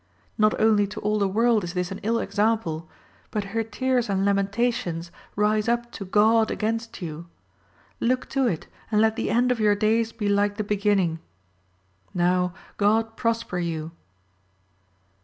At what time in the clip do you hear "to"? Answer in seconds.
0.87-0.99, 5.91-6.05, 8.29-8.47